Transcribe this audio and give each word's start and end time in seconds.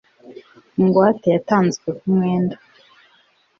ingwate 0.79 1.27
yatanzwe 1.35 1.87
ku 1.99 2.05
mwenda 2.13 2.55